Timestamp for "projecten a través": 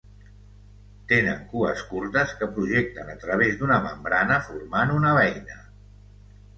2.57-3.61